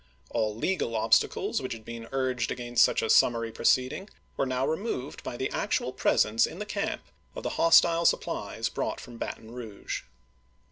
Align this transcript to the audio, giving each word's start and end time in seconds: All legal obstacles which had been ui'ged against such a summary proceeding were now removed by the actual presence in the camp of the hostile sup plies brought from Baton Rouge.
All 0.31 0.55
legal 0.55 0.95
obstacles 0.95 1.61
which 1.61 1.73
had 1.73 1.85
been 1.85 2.07
ui'ged 2.11 2.49
against 2.49 2.83
such 2.83 3.03
a 3.03 3.07
summary 3.11 3.51
proceeding 3.51 4.09
were 4.35 4.47
now 4.47 4.65
removed 4.65 5.21
by 5.23 5.37
the 5.37 5.51
actual 5.51 5.93
presence 5.93 6.47
in 6.47 6.57
the 6.57 6.65
camp 6.65 7.03
of 7.35 7.43
the 7.43 7.49
hostile 7.61 8.05
sup 8.05 8.21
plies 8.21 8.67
brought 8.67 8.99
from 8.99 9.17
Baton 9.19 9.51
Rouge. 9.51 10.01